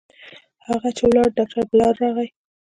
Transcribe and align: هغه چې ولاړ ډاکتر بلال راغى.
هغه 0.67 0.89
چې 0.97 1.03
ولاړ 1.09 1.27
ډاکتر 1.37 1.63
بلال 1.69 1.93
راغى. 2.01 2.27